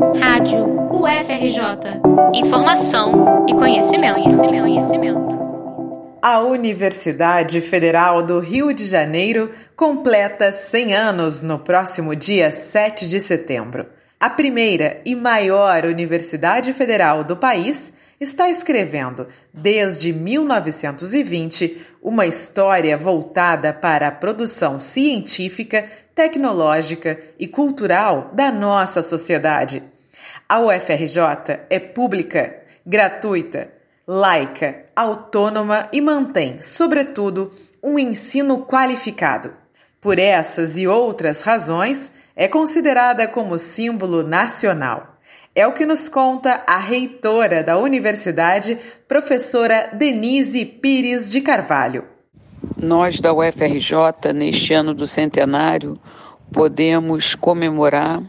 Rádio 0.00 0.64
UFRJ. 0.90 2.00
Informação 2.34 3.44
e 3.46 3.52
conhecimento, 3.52 4.14
conhecimento, 4.14 4.62
conhecimento. 4.62 5.50
A 6.22 6.40
Universidade 6.40 7.60
Federal 7.60 8.22
do 8.22 8.40
Rio 8.40 8.72
de 8.72 8.86
Janeiro 8.86 9.50
completa 9.76 10.50
100 10.52 10.94
anos 10.94 11.42
no 11.42 11.58
próximo 11.58 12.16
dia 12.16 12.50
7 12.50 13.06
de 13.06 13.20
setembro. 13.20 13.88
A 14.18 14.30
primeira 14.30 15.02
e 15.04 15.14
maior 15.14 15.84
universidade 15.84 16.72
federal 16.72 17.22
do 17.22 17.36
país 17.36 17.92
está 18.20 18.50
escrevendo, 18.50 19.28
desde 19.52 20.12
1920, 20.12 21.80
uma 22.02 22.26
história 22.26 22.94
voltada 22.96 23.72
para 23.72 24.08
a 24.08 24.12
produção 24.12 24.78
científica, 24.78 25.88
tecnológica 26.14 27.18
e 27.38 27.48
cultural 27.48 28.30
da 28.34 28.52
nossa 28.52 29.02
sociedade. 29.02 29.82
A 30.46 30.60
UFRJ 30.60 31.60
é 31.70 31.78
pública, 31.78 32.62
gratuita, 32.84 33.72
laica, 34.06 34.84
autônoma 34.94 35.88
e 35.90 36.00
mantém, 36.02 36.60
sobretudo, 36.60 37.54
um 37.82 37.98
ensino 37.98 38.66
qualificado. 38.66 39.54
Por 39.98 40.18
essas 40.18 40.76
e 40.76 40.86
outras 40.86 41.40
razões, 41.40 42.12
é 42.36 42.46
considerada 42.46 43.26
como 43.26 43.58
símbolo 43.58 44.22
nacional. 44.22 45.09
É 45.52 45.66
o 45.66 45.72
que 45.72 45.84
nos 45.84 46.08
conta 46.08 46.62
a 46.64 46.78
reitora 46.78 47.64
da 47.64 47.76
universidade, 47.76 48.78
professora 49.08 49.90
Denise 49.92 50.64
Pires 50.64 51.32
de 51.32 51.40
Carvalho. 51.40 52.04
Nós 52.76 53.20
da 53.20 53.32
UFRJ, 53.32 54.32
neste 54.32 54.72
ano 54.72 54.94
do 54.94 55.08
centenário, 55.08 55.94
podemos 56.52 57.34
comemorar 57.34 58.22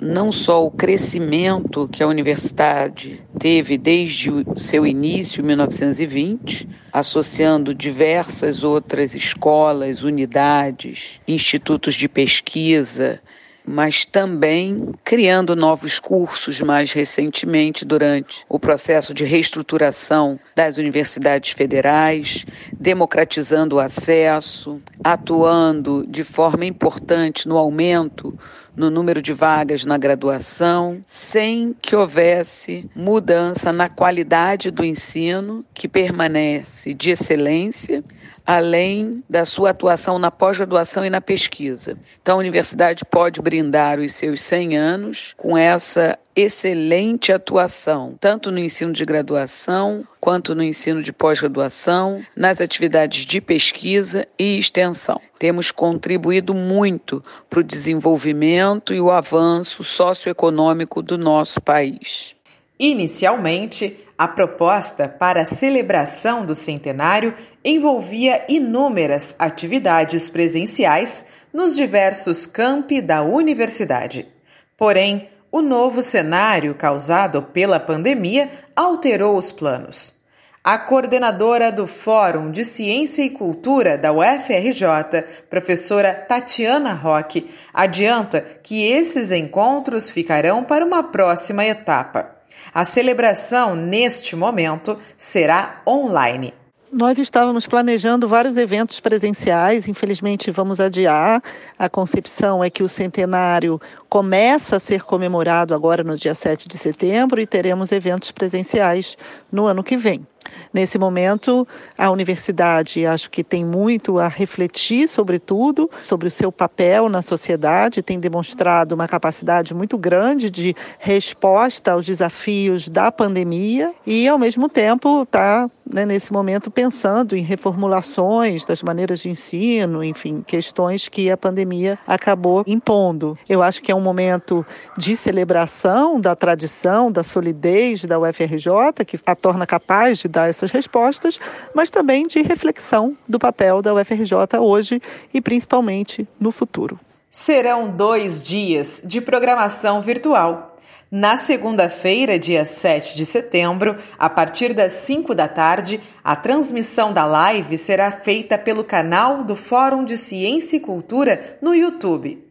não 0.00 0.30
só 0.30 0.64
o 0.64 0.70
crescimento 0.70 1.88
que 1.88 2.00
a 2.02 2.06
universidade 2.06 3.20
teve 3.40 3.76
desde 3.76 4.30
o 4.30 4.56
seu 4.56 4.86
início, 4.86 5.40
em 5.40 5.46
1920, 5.46 6.68
associando 6.92 7.74
diversas 7.74 8.62
outras 8.62 9.16
escolas, 9.16 10.04
unidades, 10.04 11.20
institutos 11.26 11.96
de 11.96 12.08
pesquisa, 12.08 13.20
mas 13.66 14.04
também 14.04 14.76
criando 15.04 15.54
novos 15.54 15.98
cursos 15.98 16.60
mais 16.60 16.92
recentemente 16.92 17.84
durante 17.84 18.44
o 18.48 18.58
processo 18.58 19.14
de 19.14 19.24
reestruturação 19.24 20.38
das 20.54 20.76
universidades 20.76 21.52
federais, 21.52 22.44
democratizando 22.78 23.76
o 23.76 23.80
acesso, 23.80 24.78
atuando 25.02 26.04
de 26.06 26.24
forma 26.24 26.64
importante 26.64 27.48
no 27.48 27.56
aumento 27.56 28.36
no 28.74 28.90
número 28.90 29.20
de 29.20 29.32
vagas 29.32 29.84
na 29.84 29.98
graduação, 29.98 31.00
sem 31.06 31.74
que 31.80 31.94
houvesse 31.94 32.88
mudança 32.94 33.72
na 33.72 33.88
qualidade 33.88 34.70
do 34.70 34.84
ensino, 34.84 35.64
que 35.74 35.86
permanece 35.86 36.94
de 36.94 37.10
excelência 37.10 38.02
além 38.46 39.22
da 39.28 39.44
sua 39.44 39.70
atuação 39.70 40.18
na 40.18 40.30
pós-graduação 40.30 41.04
e 41.04 41.10
na 41.10 41.20
pesquisa. 41.20 41.96
Então, 42.20 42.36
a 42.36 42.40
universidade 42.40 43.04
pode 43.04 43.40
brindar 43.40 43.98
os 43.98 44.12
seus 44.12 44.40
100 44.42 44.76
anos 44.76 45.34
com 45.36 45.56
essa 45.56 46.18
excelente 46.34 47.32
atuação, 47.32 48.16
tanto 48.18 48.50
no 48.50 48.58
ensino 48.58 48.92
de 48.92 49.04
graduação 49.04 50.04
quanto 50.20 50.54
no 50.54 50.62
ensino 50.62 51.02
de 51.02 51.12
pós-graduação, 51.12 52.22
nas 52.34 52.60
atividades 52.60 53.26
de 53.26 53.40
pesquisa 53.40 54.26
e 54.38 54.58
extensão. 54.58 55.20
Temos 55.38 55.70
contribuído 55.70 56.54
muito 56.54 57.22
para 57.50 57.60
o 57.60 57.64
desenvolvimento 57.64 58.94
e 58.94 59.00
o 59.00 59.10
avanço 59.10 59.84
socioeconômico 59.84 61.02
do 61.02 61.18
nosso 61.18 61.60
país. 61.60 62.34
Inicialmente, 62.78 64.00
a 64.22 64.28
proposta 64.28 65.08
para 65.08 65.42
a 65.42 65.44
celebração 65.44 66.46
do 66.46 66.54
centenário 66.54 67.34
envolvia 67.64 68.44
inúmeras 68.48 69.34
atividades 69.36 70.28
presenciais 70.28 71.24
nos 71.52 71.74
diversos 71.74 72.46
campi 72.46 73.00
da 73.00 73.24
universidade. 73.24 74.28
Porém, 74.76 75.28
o 75.50 75.60
novo 75.60 76.00
cenário 76.00 76.72
causado 76.72 77.42
pela 77.42 77.80
pandemia 77.80 78.48
alterou 78.76 79.36
os 79.36 79.50
planos. 79.50 80.14
A 80.62 80.78
coordenadora 80.78 81.72
do 81.72 81.88
Fórum 81.88 82.52
de 82.52 82.64
Ciência 82.64 83.24
e 83.24 83.30
Cultura 83.30 83.98
da 83.98 84.12
UFRJ, 84.12 85.24
professora 85.50 86.14
Tatiana 86.14 86.94
Roque, 86.94 87.50
adianta 87.74 88.40
que 88.62 88.84
esses 88.86 89.32
encontros 89.32 90.08
ficarão 90.10 90.62
para 90.62 90.84
uma 90.84 91.02
próxima 91.02 91.64
etapa. 91.64 92.41
A 92.72 92.84
celebração, 92.84 93.74
neste 93.74 94.34
momento, 94.34 94.98
será 95.16 95.82
online. 95.86 96.54
Nós 96.92 97.18
estávamos 97.18 97.66
planejando 97.66 98.28
vários 98.28 98.54
eventos 98.58 99.00
presenciais, 99.00 99.88
infelizmente 99.88 100.50
vamos 100.50 100.78
adiar. 100.78 101.42
A 101.78 101.88
concepção 101.88 102.62
é 102.62 102.68
que 102.68 102.82
o 102.82 102.88
centenário 102.88 103.80
começa 104.10 104.76
a 104.76 104.80
ser 104.80 105.02
comemorado 105.02 105.74
agora 105.74 106.04
no 106.04 106.16
dia 106.16 106.34
7 106.34 106.68
de 106.68 106.76
setembro 106.76 107.40
e 107.40 107.46
teremos 107.46 107.92
eventos 107.92 108.30
presenciais 108.30 109.16
no 109.50 109.64
ano 109.64 109.82
que 109.82 109.96
vem. 109.96 110.26
Nesse 110.72 110.98
momento, 110.98 111.66
a 111.96 112.10
universidade 112.10 113.04
acho 113.06 113.30
que 113.30 113.44
tem 113.44 113.64
muito 113.64 114.18
a 114.18 114.28
refletir 114.28 115.08
sobre 115.08 115.38
tudo, 115.38 115.90
sobre 116.00 116.28
o 116.28 116.30
seu 116.30 116.50
papel 116.50 117.08
na 117.08 117.22
sociedade, 117.22 118.02
tem 118.02 118.18
demonstrado 118.18 118.94
uma 118.94 119.06
capacidade 119.06 119.74
muito 119.74 119.98
grande 119.98 120.50
de 120.50 120.74
resposta 120.98 121.92
aos 121.92 122.06
desafios 122.06 122.88
da 122.88 123.12
pandemia 123.12 123.92
e, 124.06 124.26
ao 124.28 124.38
mesmo 124.38 124.68
tempo, 124.68 125.22
está 125.22 125.70
né, 125.92 126.06
nesse 126.06 126.32
momento 126.32 126.70
pensando 126.70 127.36
em 127.36 127.42
reformulações 127.42 128.64
das 128.64 128.82
maneiras 128.82 129.20
de 129.20 129.28
ensino, 129.28 130.02
enfim, 130.02 130.42
questões 130.46 131.08
que 131.08 131.30
a 131.30 131.36
pandemia 131.36 131.98
acabou 132.06 132.64
impondo. 132.66 133.38
Eu 133.48 133.62
acho 133.62 133.82
que 133.82 133.92
é 133.92 133.94
um 133.94 134.00
momento 134.00 134.64
de 134.96 135.14
celebração 135.14 136.20
da 136.20 136.34
tradição, 136.34 137.12
da 137.12 137.22
solidez 137.22 138.04
da 138.04 138.18
UFRJ, 138.18 139.04
que 139.06 139.18
a 139.26 139.34
torna 139.34 139.66
capaz 139.66 140.18
de 140.18 140.28
dar 140.28 140.41
essas 140.48 140.70
respostas, 140.70 141.38
mas 141.74 141.90
também 141.90 142.26
de 142.26 142.42
reflexão 142.42 143.16
do 143.28 143.38
papel 143.38 143.82
da 143.82 143.94
UFRJ 143.94 144.58
hoje 144.60 145.00
e 145.32 145.40
principalmente 145.40 146.26
no 146.38 146.50
futuro. 146.50 146.98
Serão 147.30 147.88
dois 147.88 148.42
dias 148.42 149.02
de 149.04 149.20
programação 149.20 150.02
virtual. 150.02 150.76
Na 151.14 151.36
segunda-feira, 151.36 152.38
dia 152.38 152.64
7 152.64 153.14
de 153.14 153.26
setembro, 153.26 153.96
a 154.18 154.30
partir 154.30 154.72
das 154.72 154.92
5 154.92 155.34
da 155.34 155.46
tarde, 155.46 156.00
a 156.24 156.34
transmissão 156.34 157.12
da 157.12 157.26
live 157.26 157.76
será 157.76 158.10
feita 158.10 158.56
pelo 158.56 158.82
canal 158.82 159.44
do 159.44 159.54
Fórum 159.54 160.06
de 160.06 160.16
Ciência 160.16 160.78
e 160.78 160.80
Cultura 160.80 161.58
no 161.60 161.74
YouTube. 161.74 162.42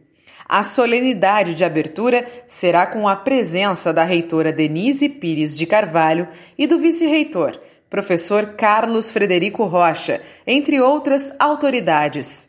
A 0.48 0.62
solenidade 0.62 1.54
de 1.54 1.64
abertura 1.64 2.24
será 2.46 2.86
com 2.86 3.08
a 3.08 3.16
presença 3.16 3.92
da 3.92 4.04
reitora 4.04 4.52
Denise 4.52 5.08
Pires 5.08 5.56
de 5.56 5.66
Carvalho 5.66 6.28
e 6.56 6.66
do 6.66 6.78
vice-reitor, 6.78 7.58
professor 7.92 8.54
Carlos 8.56 9.10
Frederico 9.10 9.66
Rocha, 9.66 10.22
entre 10.46 10.80
outras 10.80 11.30
autoridades. 11.38 12.48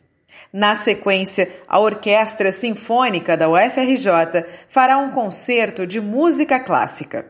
Na 0.50 0.74
sequência, 0.74 1.50
a 1.68 1.78
Orquestra 1.78 2.50
Sinfônica 2.50 3.36
da 3.36 3.46
UFRJ 3.50 4.42
fará 4.66 4.96
um 4.96 5.10
concerto 5.10 5.86
de 5.86 6.00
música 6.00 6.58
clássica. 6.58 7.26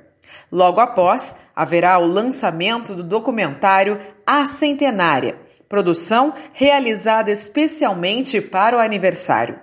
Logo 0.52 0.80
após, 0.80 1.34
haverá 1.56 1.98
o 1.98 2.06
lançamento 2.06 2.94
do 2.94 3.02
documentário 3.02 3.98
A 4.24 4.46
Centenária, 4.46 5.36
produção 5.68 6.32
realizada 6.52 7.32
especialmente 7.32 8.40
para 8.40 8.76
o 8.76 8.80
aniversário. 8.80 9.58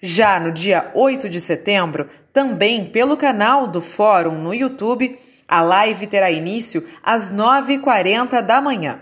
Já 0.00 0.40
no 0.40 0.50
dia 0.50 0.90
8 0.96 1.28
de 1.28 1.40
setembro, 1.40 2.10
também 2.32 2.86
pelo 2.86 3.16
canal 3.16 3.68
do 3.68 3.80
Fórum 3.80 4.42
no 4.42 4.52
YouTube, 4.52 5.16
a 5.48 5.60
live 5.60 6.06
terá 6.06 6.30
início 6.30 6.84
às 7.02 7.32
9h40 7.32 8.40
da 8.42 8.60
manhã. 8.60 9.00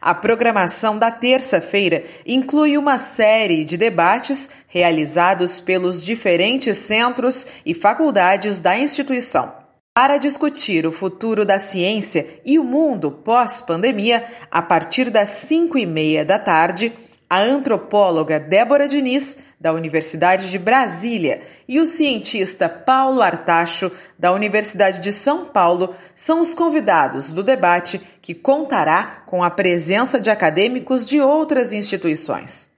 A 0.00 0.14
programação 0.14 0.98
da 0.98 1.10
terça-feira 1.10 2.04
inclui 2.26 2.76
uma 2.76 2.98
série 2.98 3.64
de 3.64 3.76
debates 3.76 4.50
realizados 4.68 5.58
pelos 5.58 6.04
diferentes 6.04 6.76
centros 6.78 7.46
e 7.64 7.74
faculdades 7.74 8.60
da 8.60 8.78
instituição. 8.78 9.52
Para 9.94 10.18
discutir 10.18 10.86
o 10.86 10.92
futuro 10.92 11.44
da 11.44 11.58
ciência 11.58 12.40
e 12.44 12.58
o 12.58 12.64
mundo 12.64 13.10
pós-pandemia, 13.10 14.22
a 14.50 14.60
partir 14.60 15.08
das 15.08 15.30
5 15.30 15.78
e 15.78 15.86
meia 15.86 16.22
da 16.22 16.38
tarde, 16.38 16.92
a 17.28 17.40
antropóloga 17.40 18.38
Débora 18.38 18.86
Diniz, 18.86 19.38
da 19.60 19.72
Universidade 19.72 20.50
de 20.50 20.58
Brasília, 20.58 21.42
e 21.66 21.80
o 21.80 21.86
cientista 21.86 22.68
Paulo 22.68 23.20
Artacho, 23.20 23.90
da 24.18 24.32
Universidade 24.32 25.00
de 25.00 25.12
São 25.12 25.46
Paulo, 25.46 25.94
são 26.14 26.40
os 26.40 26.54
convidados 26.54 27.32
do 27.32 27.42
debate 27.42 28.00
que 28.22 28.34
contará 28.34 29.22
com 29.26 29.42
a 29.42 29.50
presença 29.50 30.20
de 30.20 30.30
acadêmicos 30.30 31.08
de 31.08 31.20
outras 31.20 31.72
instituições. 31.72 32.68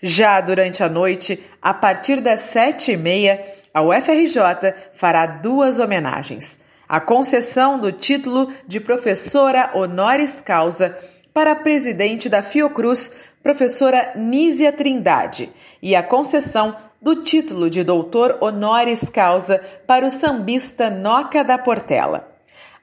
Já 0.00 0.40
durante 0.40 0.82
a 0.82 0.88
noite, 0.88 1.44
a 1.60 1.74
partir 1.74 2.20
das 2.20 2.40
sete 2.40 2.92
e 2.92 2.96
meia, 2.96 3.44
A 3.74 3.82
UFRJ 3.82 4.74
fará 4.92 5.24
duas 5.24 5.78
homenagens. 5.78 6.58
A 6.86 7.00
concessão 7.00 7.78
do 7.78 7.90
título 7.90 8.52
de 8.66 8.80
professora 8.80 9.70
honoris 9.74 10.42
causa 10.42 10.98
para 11.32 11.52
a 11.52 11.56
presidente 11.56 12.28
da 12.28 12.42
Fiocruz, 12.42 13.12
professora 13.42 14.12
Nízia 14.14 14.72
Trindade, 14.72 15.50
e 15.82 15.96
a 15.96 16.02
concessão 16.02 16.76
do 17.00 17.22
título 17.22 17.68
de 17.68 17.82
doutor 17.82 18.38
honoris 18.40 19.10
causa 19.10 19.60
para 19.86 20.06
o 20.06 20.10
sambista 20.10 20.88
Noca 20.88 21.42
da 21.42 21.58
Portela. 21.58 22.28